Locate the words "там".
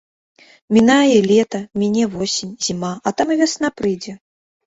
3.19-3.27